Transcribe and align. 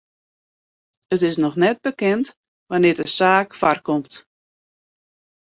It 1.13 1.21
is 1.27 1.35
noch 1.43 1.57
net 1.63 1.77
bekend 1.87 2.25
wannear't 2.69 3.01
de 3.01 3.07
saak 3.17 3.49
foarkomt. 3.59 4.13